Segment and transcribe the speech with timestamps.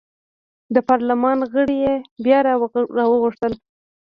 [0.75, 1.95] د پارلمان غړي یې
[2.25, 2.37] بیا
[2.97, 3.53] راوغوښتل.